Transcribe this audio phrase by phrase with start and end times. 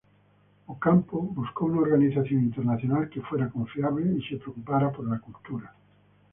[0.65, 5.75] Ocampo buscó una organización internacional que fuera confiable y se preocupara por la cultura.